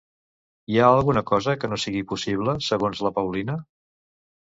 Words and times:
Hi 0.73 0.79
ha 0.83 0.87
alguna 0.93 1.23
cosa 1.33 1.55
que 1.65 1.71
no 1.73 1.81
sigui 1.85 2.03
possible, 2.15 2.59
segons 2.71 3.07
la 3.09 3.15
Paulina? 3.23 3.63